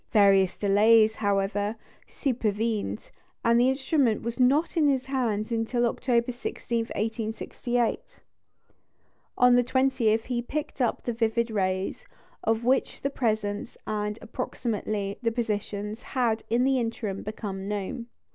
[0.09, 1.75] Various delays, however,
[2.07, 3.11] supervened,
[3.45, 8.23] and the instrument was not in his hands until October 16, 1868.
[9.37, 12.07] On the 20th he picked up the vivid rays,
[12.43, 18.07] of which the presence and (approximately) the positions had in the interim become known.